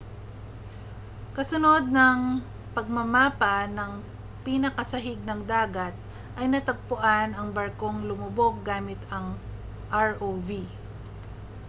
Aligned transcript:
kasunod 1.37 1.85
ng 1.97 2.19
pagmamapa 2.75 3.55
ng 3.77 3.91
pinakasahig 4.45 5.19
ng 5.23 5.39
dagat 5.51 5.93
ay 6.39 6.45
natagpuan 6.49 7.29
ang 7.37 7.47
barkong 7.57 7.99
lumubog 8.09 8.53
gamit 8.69 8.97
ang 9.15 9.27
rov 9.97 10.49